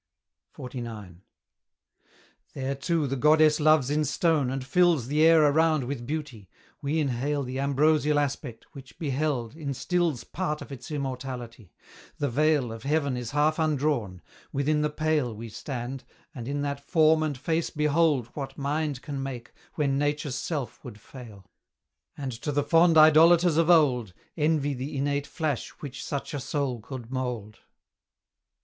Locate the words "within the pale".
14.51-15.35